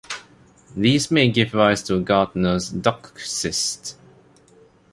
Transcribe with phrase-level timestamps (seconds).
[0.75, 3.97] These may give rise to Gartner's duct cysts.